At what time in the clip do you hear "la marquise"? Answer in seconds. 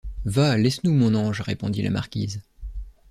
1.83-2.41